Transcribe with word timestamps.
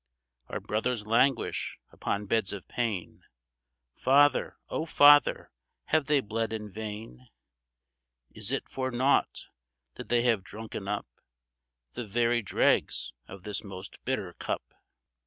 Our 0.47 0.59
brothers 0.59 1.05
languish 1.05 1.77
upon 1.91 2.25
beds 2.25 2.53
of 2.53 2.67
pain,— 2.67 3.23
Father, 3.93 4.57
O 4.67 4.87
Father, 4.87 5.51
have 5.89 6.05
they 6.05 6.21
bled 6.21 6.51
in 6.51 6.71
vain? 6.71 7.27
Is 8.31 8.51
it 8.51 8.67
for 8.67 8.89
naught 8.89 9.49
that 9.97 10.09
they 10.09 10.23
have 10.23 10.43
drunken 10.43 10.87
up 10.87 11.05
The 11.93 12.07
very 12.07 12.41
dregs 12.41 13.13
of 13.27 13.43
this 13.43 13.63
most 13.63 14.03
bitter 14.03 14.33
cup 14.33 14.73